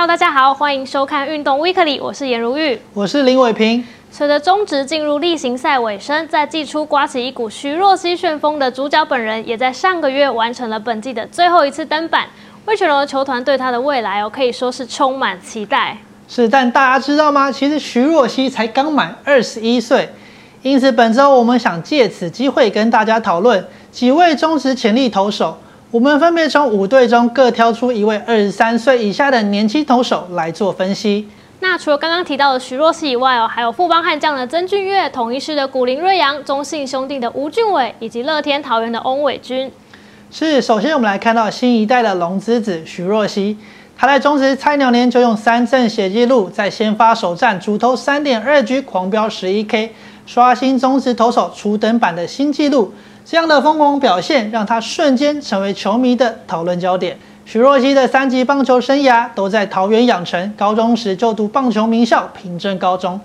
[0.00, 3.84] Hello，大家好，欢迎收看《运动 Weekly》，我是颜如玉，我是林伟平。
[4.12, 12.28] 随着中职进入例行赛尾声，在季初刮起一股徐若曦旋风的主角本人，也在上个月完成了本季的最后一次登板。
[12.66, 15.98] 魏全龙的球团对他的未来哦，可以说是充满期待。
[16.28, 17.50] 是，但大家知道吗？
[17.50, 20.08] 其实徐若曦才刚满二十一岁，
[20.62, 25.58] 因此本周我们想借此机会跟大家讨论几位中职潜力投手。
[25.90, 31.26] 我们分别从五队中各挑出一位二十三岁以下的年轻投手来做分析。
[31.60, 39.72] 那除了刚刚提到的徐若曦以外哦，还有富邦悍将的曾俊岳、统一师的古林瑞阳、中信兄弟的吴俊伟，以及乐天桃园的翁伟君。
[40.30, 43.56] 是，首先我们来看到新一代的龙之子徐若曦，
[43.96, 49.94] 他在中职菜鸟年就用三振写记录，在先发首战主投三点二局狂飙十一 K，
[50.28, 52.92] 刷新中职投手初登板的新纪录。
[53.24, 57.16] 这样的疯狂表现，让他瞬间成为球迷的讨论焦点。
[57.46, 63.18] 许若曦的三级棒球生涯都在桃园养成，高中时就读棒球名校平镇高中，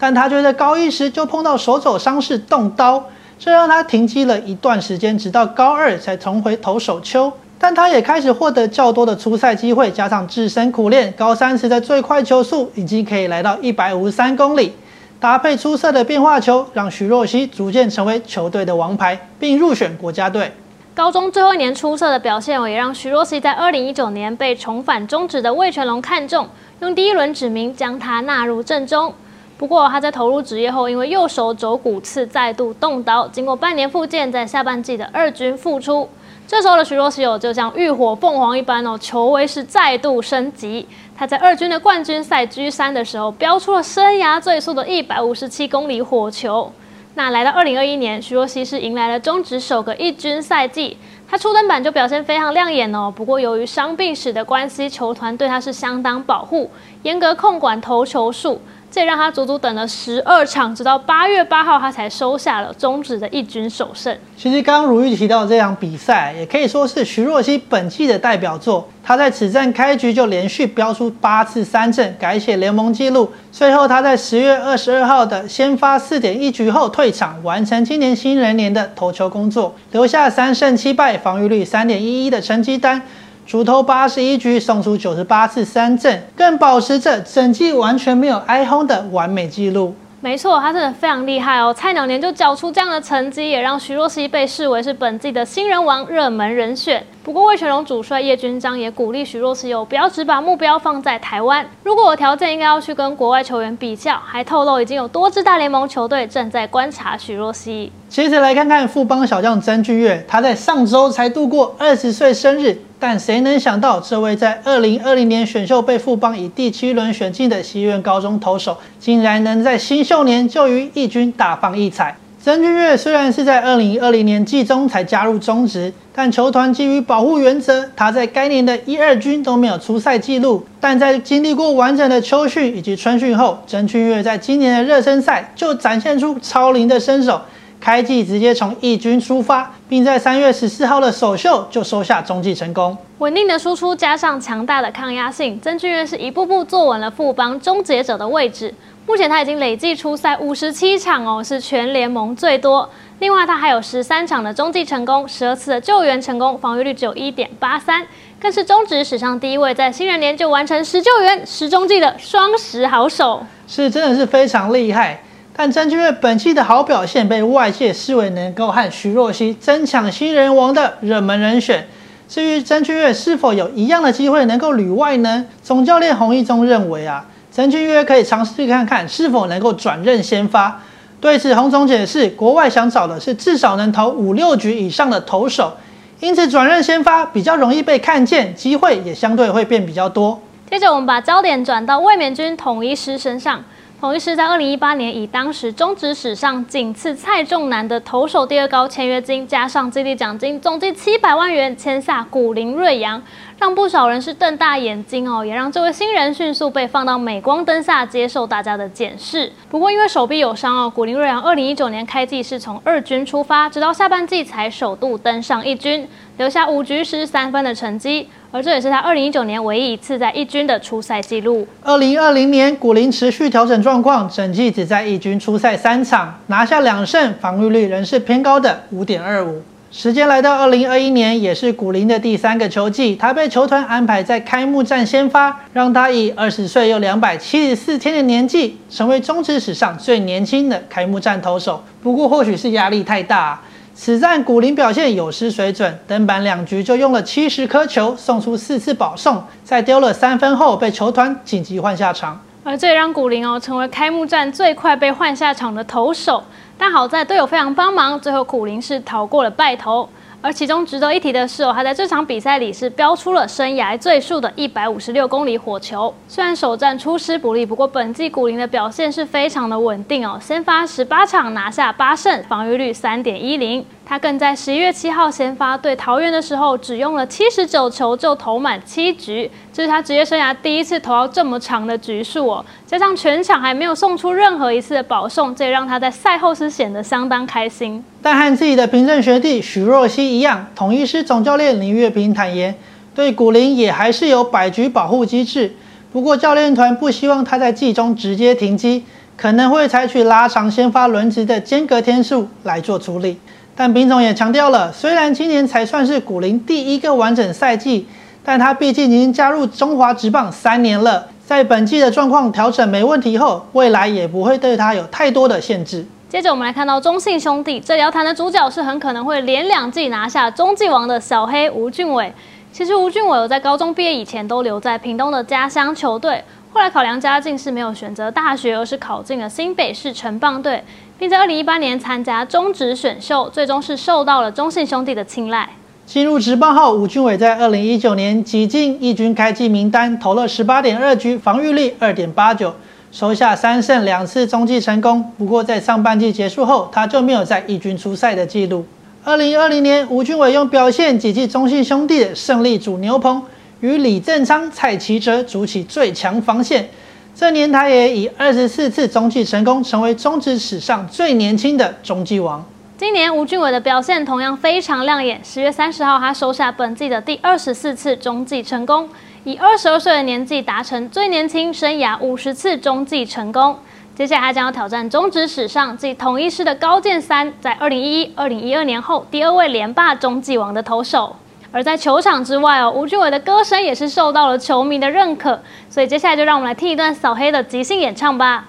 [0.00, 3.04] 但他觉得高一时就碰到手肘伤势动刀，
[3.38, 7.32] 这让他停机了一段时间，直到高二才重回投手丘。
[7.60, 14.72] 但他也开始获得较多的出赛机会，加上自身苦练，高三时的最快球速已经可以来到一百五十三公里。
[15.20, 20.52] 搭配出色的变化球，让徐若曦逐渐成为球队的王牌，并入选国家队。
[20.94, 26.46] 高中最后一年出色的表现，也让徐若曦在二零一九年被重返中职的魏全龙看中，
[26.80, 29.12] 用第一轮指名将他纳入阵中。
[29.56, 36.08] 不过他在投入职业后，因为右手肘骨刺再度动刀，经过半年复健，在下半季的二军复出。
[36.48, 40.88] 这时候的徐若曦哦，就像浴火凤凰一般哦，球威是再度升级。
[41.14, 46.72] 他在二军的冠军赛 G 三的时候，飙出了生涯最速的一百五十七公里火球。
[47.16, 50.96] 那来到二零二一年，徐若曦是迎来了中职首个一军赛季，
[51.28, 53.12] 他初登板就表现非常亮眼哦。
[53.14, 56.70] 不过由于伤病史的关系，球团对他是相当保护，
[57.02, 58.58] 严格控管投球数。
[58.90, 64.16] 这让他足足等了十二场，直到八月八号，他才收下了中职的一军首胜。
[64.36, 68.88] 其实刚刚如玉提到这场比赛，也可以说是徐若曦本季的代表作。
[69.04, 73.30] 他在此战开局就连续飙出八次三振，改写联盟纪录。
[73.52, 83.02] 最后他在十月二十二号的先发四点一局后退场，完成今年新人年的投球工作，留下三胜七败、防御率三点一一的成绩单。
[83.48, 89.94] 主投八十一局，送出九十八次三振，更保持着整季完全没有挨轰的完美记录。
[90.20, 91.72] 没错，他真的非常厉害哦！
[91.72, 97.02] 菜鸟年就缴出这样的成绩，也让徐若曦被视为是本季的新人王热门人选。
[97.28, 104.18] 不过魏全龙主帅叶军章也鼓励许若曦有，不要只把目标放在台湾，如果有条件，应该要去跟国外球员比较。
[104.24, 107.92] 还透露已经有多支大联盟球队正在观察许若曦。
[108.08, 112.80] 接着来看看富邦小将曾俊岳，他在上周才度过二十岁生日。
[112.98, 122.16] 但谁能想到，这位在二零二零年选秀被富邦以第七轮选进的西苑高中投手，竟然能在新秀年就于义军大放异彩。
[122.40, 130.64] 曾俊岳虽然是在二零二零年季中才加入中职，但球团基于保护原则，他在该年的一二军都没有出赛记录。
[130.80, 137.42] 但在经历过完整的秋训以及春训后，曾俊岳在今年的热身赛就展现出超龄的身手。
[137.80, 142.96] 开季直接从义军出发，并在三月十四号的首秀就收下中继成功。
[143.18, 148.74] 稳定的输出加上强大的抗压性，曾俊岳是一步步坐稳了富邦终结者的位置。
[149.06, 152.88] 目前他已经累计出赛五十七场哦，是全联盟最多。
[153.20, 158.06] 另外他还有十三场的中继成功，十二次的救援成功，防御率只有一点八三，
[158.38, 163.42] 更是中职史上第一位在新人年就完成十救援、十中继的双十好手。
[163.66, 165.22] 是，真的是非常厉害。
[165.60, 171.84] 但曾俊岳本期的好表现被外界视为能够和徐若曦争抢新人王的热门人选。
[172.28, 175.44] 至于曾俊岳是否有一样的机会能够旅外呢？
[175.60, 180.80] 总教练洪一中认为啊，曾俊岳可以尝试看看是否能够转任先发。
[181.20, 185.76] 对此，洪总解释，国外想找的是至少能投五六局以上的投手，
[186.20, 190.40] 因此转任先发比较容易被看见，机会也相对会变比较多。
[190.70, 193.64] 接着，我们把焦点转到卫冕军统一师身上。
[194.00, 203.20] 统一师在二零一八年以当时中职史上仅次蔡仲南的投手第二高签约金，加上激励奖金，总计七百万元签下古林瑞阳，
[203.58, 209.52] 让不少人是瞪大眼睛哦，也让这位新人迅速被放到镁光灯下接受大家的检视。
[209.68, 216.06] 不过因为手臂有伤哦，古林瑞阳二零一九年开季是从二军出发，直到下半季才首度登上一军，
[216.36, 218.28] 留下五局失三分的成绩。
[218.50, 221.66] 而这也是他二零一九年唯一一次在一军的出赛记录。
[221.82, 229.62] 二零二零年，古林持续调整状况，整季只在一军出赛三场，拿下两胜，防御率仍是偏高的五点二五。
[229.90, 241.82] 时间来到二零二一年，也是古林的第三个球季，他被球团安排在开幕战先发，让他以二十岁又两百七十四天的年纪，成为中职史上最年轻的开幕战投手。
[242.02, 243.60] 不过或许是压力太大。
[244.00, 252.40] 此战古林表现有失水准，登板两局就用了七十颗球，送出四次保送，在丢了三分后被球团紧急换下场。
[252.62, 256.44] 而这也让古林哦成为开幕战最快被换下场的投手。
[256.78, 260.08] 但好在队友非常帮忙，最后古林是逃过了败投。
[260.40, 266.14] 而其中值得一提的是哦，他在这场比赛里是飙出了生涯最速的一百五十六公里火球。
[266.28, 273.84] 虽然首战出师不利，不过本季古林的表现是非常的稳定哦，先发十八场拿下八胜，防御率三点一零。
[274.08, 282.64] 他更在十一月七号先发对桃园的时候，只用了七十九球就投满七局，这是他职业生涯第一次投到这么长的局数哦。
[282.86, 288.02] 加上全场还没有送出任何一次的保送，这也让他在赛后是显得相当开心。
[288.22, 292.74] 但和自己的平证学弟许若曦一样，统一师总教练林月平坦言，
[293.14, 295.70] 对古林也还是有百局保护机制，
[296.10, 299.04] 不过教练团不希望他在季中直接停机，
[299.36, 303.38] 可能会采取拉长先发轮值的间隔天数来做处理。
[303.80, 308.04] 但丙总也强调了，虽然今年才算是古林第一个完整赛季，
[308.44, 316.04] 但他毕竟已经加入中华职棒三年了，在本季的状况调整没问题后，未来也不会对他有太多的限制。
[316.28, 322.32] 接着我们来看到中信兄弟，这要谈的主角是很可能会连两季拿下中继王的小黑吴俊伟。
[322.72, 326.42] 其实吴俊伟有在高中毕业以前都留在屏东的家乡球队。
[326.70, 330.84] 后来考量家境是没有选择大学，而是考进了新北市城棒队，
[331.18, 335.68] 并在二零一八年参加中职选秀，最终是受到了中信兄弟的青睐。
[336.04, 342.74] 进入职棒后，吴俊伟在二零一九年挤进一军开季名单，投了十八点二局，防御率二点八九，
[343.10, 345.24] 收下三胜两次中继成功。
[345.38, 348.86] 不过在上半季结束后，他就没有在一军出赛的记录。
[349.24, 353.42] 二零二零年，吴俊伟用表现挤进中信兄弟的胜利组牛棚。
[353.80, 356.88] 与李正昌、蔡奇哲组起最强防线，
[357.34, 362.64] 这年他也以二十四次中继成功，成为中职史上最年轻的中继王。
[362.96, 365.40] 今年吴俊伟的表现同样非常亮眼。
[365.44, 369.08] 十月三十号，他收下本季的第二十四次中继成功，
[369.44, 373.78] 以二十二岁的年纪达成最年轻生涯五十次中继成功。
[374.16, 381.36] 接下来他将要挑战中职史上继统一师的高剑三，在二零一一、二零一二年后第二位连霸中继王的投手。
[381.70, 385.60] 而在球场之外哦，吴俊伟的歌声也是受到了球迷的认可，
[385.90, 388.66] 所以接下来就让我们来听一段扫黑的即兴演唱吧。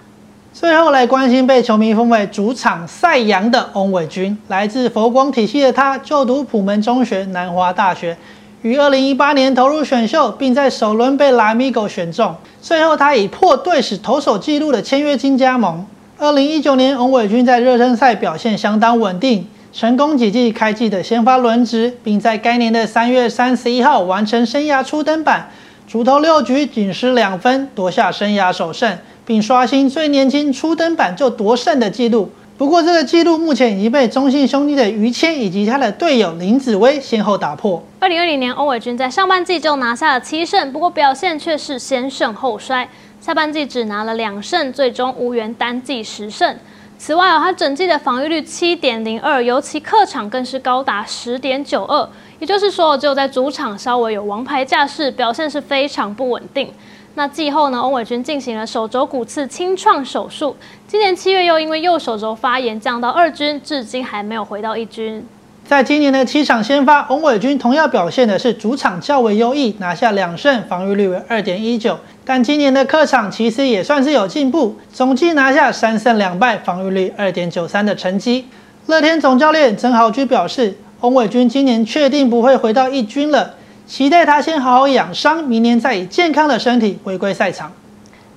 [0.52, 8.18] 最后来关心被球迷封为主场赛扬的翁伟军，来自佛光体系的他，就读普门中学、南华大学，
[8.64, 15.86] 于二零一八年投入选秀，并在首轮被拉米狗选中，最后他以破队史投手纪录的签约金加盟。
[16.18, 19.48] 二零一九年，翁伟军在热身赛表现相当稳定。
[19.72, 25.50] 成功挤进开季的先发轮值，并在该年的三月三十一号完成生涯初登板，
[25.88, 32.32] 主投六局仅失两分，夺下生涯首胜，并刷新最年轻初登板就夺胜的纪录。
[32.58, 37.82] 不过，这个纪录目前已经被中信兄弟的于谦以及他的队友林子威先后打破。
[38.00, 42.90] 二零二零年，欧伟军在上半季就拿下了七胜，不过表现却是先胜后衰，
[43.22, 46.58] 下半季只拿了两胜，最终无缘单季十胜。
[47.00, 52.08] 此外哦，他整季的防御率七点零二，尤其客场更是高达十点九二。
[52.40, 56.70] 也就是说，只有在主场稍微有王牌架势，表现是非常不稳定。
[57.16, 60.56] 那季后呢，欧伟军进行了手肘骨刺清创手术，
[60.88, 65.26] 今年七月又因为右手肘发炎降到二军，至今还没有回到一军。
[65.70, 71.96] 在今年的七场先发，翁伟军同样表现的是主场较为优异，拿下两胜，防御率为二点一九。
[72.26, 78.48] 但今年的客场其实也算是有进步，总计拿下三胜两败，防御率二点九三的成绩。
[78.88, 83.54] 乐天总教练曾豪居表示，翁伟军今年确定不会回到一军了，
[83.86, 87.72] 期待他先好好养伤，明年再以健康的身体回归赛场。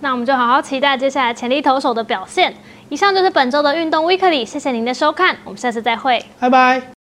[0.00, 2.52] 那我们就好好期待接下来潜力投手的表现。
[2.90, 6.82] 以上就是本周的运动 Weekly，谢谢您的收看，我们下次再会，拜拜。